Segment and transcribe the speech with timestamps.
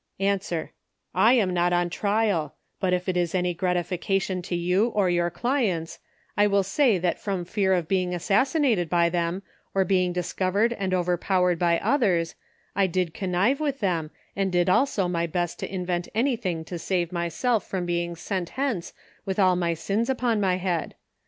[1.13, 5.29] —I am not on trial; but if it is any gratification to you or your
[5.29, 5.99] clients,
[6.35, 8.65] I will say tliat from fear of being assas 384 THE SOCIAL WAR OF lUOO;
[8.65, 9.43] OR, sinated bj' them,
[9.75, 12.33] or being discovered and overpowered by others,
[12.75, 17.11] I did connive with them, and did also my best to invent anything to save
[17.11, 18.93] myself from being sent lience
[19.23, 20.93] with all my sins upon my liead